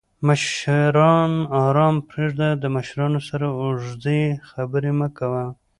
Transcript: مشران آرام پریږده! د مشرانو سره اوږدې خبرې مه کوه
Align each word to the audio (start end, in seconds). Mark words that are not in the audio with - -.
مشران 0.27 1.31
آرام 1.65 1.95
پریږده! 2.09 2.49
د 2.63 2.63
مشرانو 2.75 3.19
سره 3.29 3.45
اوږدې 3.61 4.21
خبرې 4.49 4.91
مه 4.99 5.07
کوه 5.17 5.45